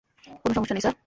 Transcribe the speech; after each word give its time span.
কোনো 0.41 0.53
সমস্যা 0.53 0.75
নেই, 0.75 0.81
স্যার। 0.81 0.95